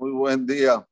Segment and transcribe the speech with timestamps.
[0.00, 0.88] Muy buen día.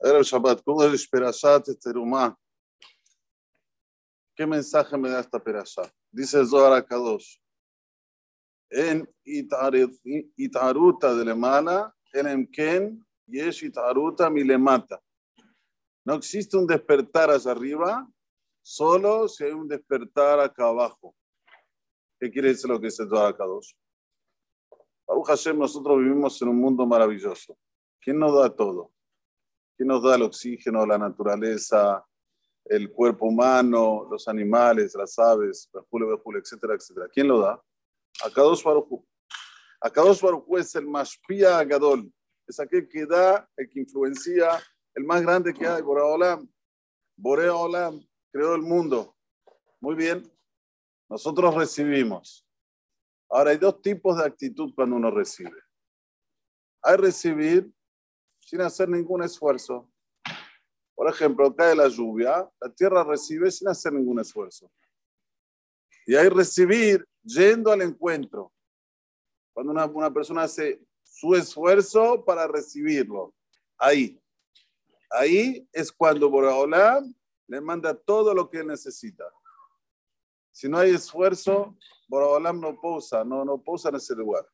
[0.00, 2.36] Era Shabbat, ¿cómo es Perashat Terumá?
[4.34, 5.92] ¿Qué mensaje me da esta Perashat?
[6.10, 7.38] Dice Zohar Kadosh.
[8.68, 15.00] En Itaruta de Lemana, en Emken, Yesh Itaruta Milemata.
[16.04, 18.04] No existe un despertar hacia arriba,
[18.68, 21.16] solo si hay un despertar acá abajo.
[22.20, 23.72] ¿Qué quiere decir lo que dice Zohar Kadosh?
[25.06, 27.56] Baruch Hashem, nosotros vivimos en un mundo maravilloso.
[27.98, 28.92] ¿Quién nos da todo?
[29.74, 32.04] ¿Quién nos da el oxígeno, la naturaleza,
[32.66, 37.08] el cuerpo humano, los animales, las aves, etcétera, etcétera?
[37.10, 37.62] ¿Quién lo da?
[38.22, 39.02] Akadosh Baruj
[39.80, 42.12] Akadosh Baruj es el Mashpia Agadol.
[42.46, 44.62] Es aquel que da, el que influencia,
[44.94, 46.46] el más grande que hay, Boreolam.
[47.16, 49.16] Boreolam creó el mundo.
[49.80, 50.30] Muy bien.
[51.08, 52.46] Nosotros recibimos.
[53.30, 55.60] Ahora, hay dos tipos de actitud cuando uno recibe.
[56.82, 57.72] Hay recibir
[58.38, 59.90] sin hacer ningún esfuerzo.
[60.94, 64.70] Por ejemplo, cae la lluvia, la tierra recibe sin hacer ningún esfuerzo.
[66.06, 68.52] Y hay recibir yendo al encuentro.
[69.52, 73.34] Cuando una, una persona hace su esfuerzo para recibirlo.
[73.76, 74.20] Ahí.
[75.10, 77.14] Ahí es cuando Boraholam
[77.48, 79.24] le manda todo lo que necesita.
[80.52, 84.46] Si no hay esfuerzo, Boraholam no posa, no, no posa en ese lugar.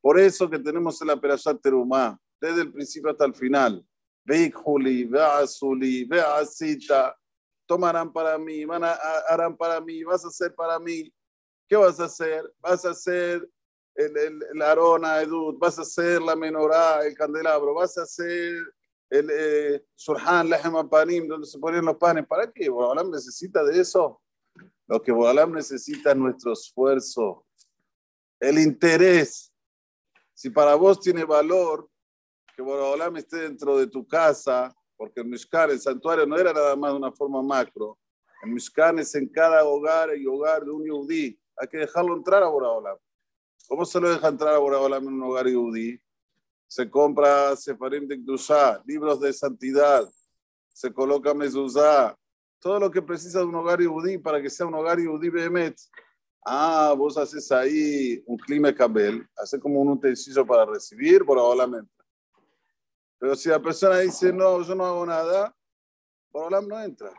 [0.00, 3.84] Por eso que tenemos en la Perashat Terumá, desde el principio hasta el final.
[4.24, 7.16] Veikuli, Veazuli, Veazita,
[7.66, 8.94] tomarán para mí, a,
[9.28, 11.12] harán para mí, vas a hacer para mí.
[11.68, 12.52] ¿Qué vas a hacer?
[12.60, 13.48] Vas a hacer
[13.94, 18.54] el, el, el arona, Edut, vas a hacer la menorá, el candelabro, vas a hacer
[19.10, 20.48] el eh, surhan,
[20.88, 22.26] panim, donde se ponen los panes.
[22.26, 22.68] ¿Para qué?
[22.70, 24.22] Boralam necesita de eso.
[24.86, 27.44] Lo que Boralam necesita es nuestro esfuerzo,
[28.40, 29.50] el interés
[30.40, 31.86] si para vos tiene valor
[32.56, 36.74] que Borobolam esté dentro de tu casa, porque el Mishkan, el santuario, no era nada
[36.76, 37.98] más de una forma macro.
[38.42, 41.38] El Mishkan es en cada hogar y hogar de un yudí.
[41.58, 42.96] Hay que dejarlo entrar a Borobolam.
[43.68, 46.00] ¿Cómo se lo deja entrar a Borobolam en un hogar yudí?
[46.70, 50.08] Se compra Sefarim de Kdusha, libros de santidad,
[50.68, 52.16] se coloca mezuzá,
[52.60, 55.76] todo lo que precisa de un hogar yudí para que sea un hogar yudí behemet.
[56.46, 61.64] Ah, vos haces ahí un clima cabel, hace como un utensilio para recibir, por ahora
[61.64, 62.06] entra.
[63.18, 65.52] Pero si la persona dice, no, yo no hago nada,
[66.30, 67.12] por no entra.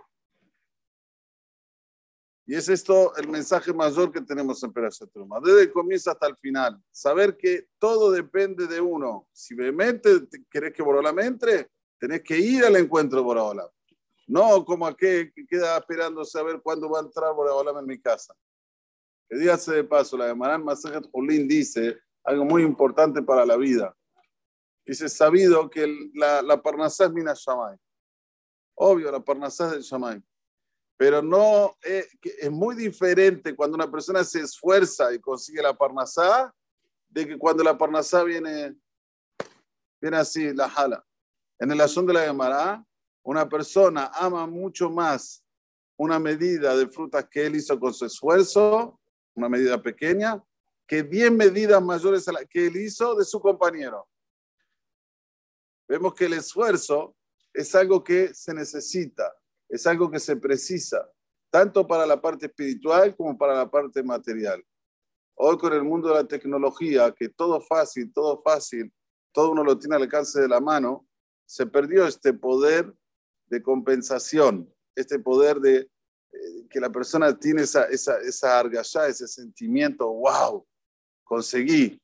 [2.51, 4.73] Y es esto el mensaje mayor que tenemos en
[5.13, 5.39] Truma.
[5.41, 6.77] Desde el comienzo hasta el final.
[6.91, 9.25] Saber que todo depende de uno.
[9.31, 10.09] Si realmente
[10.49, 13.69] querés que Borolam entre, tenés que ir al encuentro de Borolam.
[14.27, 18.35] No como aquel que queda esperando saber cuándo va a entrar Borolam en mi casa.
[19.29, 23.95] Que dígase de paso, la Gemaran Masajet Julín dice algo muy importante para la vida.
[24.85, 27.77] Dice, sabido que la, la Parnasá es Minas Shamay.
[28.75, 30.21] Obvio, la Parnasá es del Shamay.
[31.01, 36.53] Pero no, eh, es muy diferente cuando una persona se esfuerza y consigue la Parnasá
[37.09, 38.75] de que cuando la Parnasá viene,
[39.99, 41.03] viene así, la jala.
[41.57, 42.85] En el asunto de la Gemara,
[43.23, 45.43] una persona ama mucho más
[45.97, 48.99] una medida de frutas que él hizo con su esfuerzo
[49.33, 50.39] una medida pequeña,
[50.85, 54.07] que 10 medidas mayores a la que él hizo de su compañero.
[55.87, 57.15] Vemos que el esfuerzo
[57.51, 59.33] es algo que se necesita,
[59.71, 61.09] es algo que se precisa,
[61.49, 64.61] tanto para la parte espiritual como para la parte material.
[65.35, 68.93] Hoy con el mundo de la tecnología, que todo fácil, todo fácil,
[69.31, 71.07] todo uno lo tiene al alcance de la mano,
[71.45, 72.93] se perdió este poder
[73.47, 75.89] de compensación, este poder de
[76.69, 80.65] que la persona tiene esa, esa, esa ese sentimiento, wow,
[81.23, 82.01] conseguí.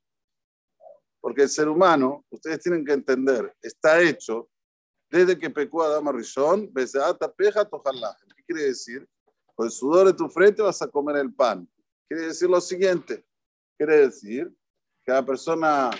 [1.19, 4.49] Porque el ser humano, ustedes tienen que entender, está hecho
[5.09, 6.71] desde que pecó Adama Rishon,
[7.03, 8.15] ata peja tojalá.
[8.35, 9.07] ¿Qué quiere decir?
[9.55, 11.67] Con el sudor de tu frente vas a comer el pan.
[12.07, 13.25] Quiere decir lo siguiente.
[13.77, 14.53] Quiere decir
[15.05, 15.91] que la persona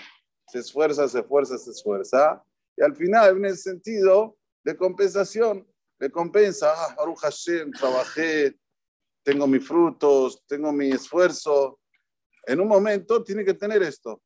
[0.48, 2.44] se esfuerza, se esfuerza, se esfuerza,
[2.78, 5.68] y al final, en el sentido de compensación,
[6.00, 8.58] le compensa, ah, Baruch Hashem, trabajé,
[9.24, 11.80] tengo mis frutos, tengo mi esfuerzo.
[12.46, 14.22] En un momento tiene que tener esto.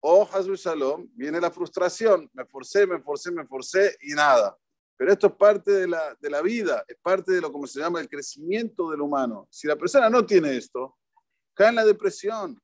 [0.00, 4.56] O Hazbu Shalom, viene la frustración, me forcé, me forcé, me forcé y nada.
[4.96, 7.80] Pero esto es parte de la, de la vida, es parte de lo como se
[7.80, 9.46] llama el crecimiento del humano.
[9.50, 10.96] Si la persona no tiene esto,
[11.54, 12.60] cae en la depresión.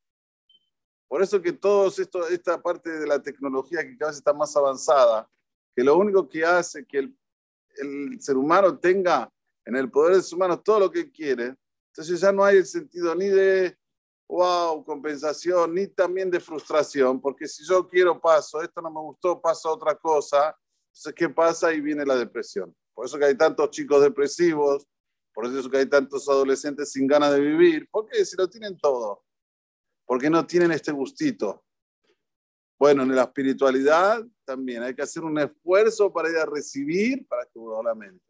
[1.08, 1.88] Por eso que esto,
[2.28, 5.28] esta parte de la tecnología que cada vez está más avanzada,
[5.76, 7.16] que lo único que hace que el
[7.76, 9.30] el ser humano tenga
[9.64, 11.54] en el poder de sus manos todo lo que quiere,
[11.88, 13.76] entonces ya no hay el sentido ni de,
[14.29, 19.41] wow, compensación, ni también de frustración, porque si yo quiero paso, esto no me gustó,
[19.41, 20.56] paso a otra cosa,
[20.88, 21.73] entonces ¿qué pasa?
[21.73, 22.75] Y viene la depresión.
[22.94, 24.87] Por eso que hay tantos chicos depresivos,
[25.32, 29.25] por eso que hay tantos adolescentes sin ganas de vivir, porque si lo tienen todo,
[30.06, 31.65] porque no tienen este gustito.
[32.79, 37.44] Bueno, en la espiritualidad también hay que hacer un esfuerzo para ir a recibir, para
[37.47, 38.23] que uno la mente.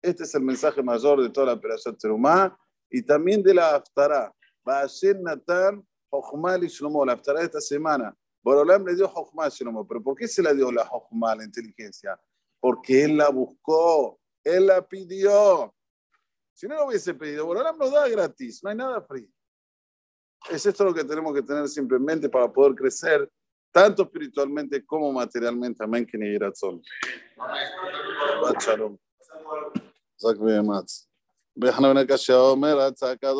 [0.00, 2.58] Este es el mensaje mayor de toda la operación Terumá
[2.90, 4.34] y también de la Aftará.
[4.87, 7.05] ser Natan, Jochmal y Shlomo.
[7.05, 8.15] La Aftará de esta semana.
[8.43, 9.87] Borolam le dio Jochmal y Shlomo.
[9.87, 12.19] ¿Pero por qué se la dio la Jochmal, la inteligencia?
[12.59, 15.73] Porque él la buscó, él la pidió.
[16.53, 19.31] Si no lo hubiese pedido, Borolam lo da gratis, no hay nada free.
[20.49, 23.29] Es esto lo que tenemos que tener simplemente para poder crecer,
[23.71, 25.83] tanto espiritualmente como materialmente.
[25.83, 26.37] Amén, que ni
[28.59, 28.97] Shalom.
[30.23, 31.07] רק בימץ.
[31.57, 33.31] בחנון הקשה אומר, הצעקה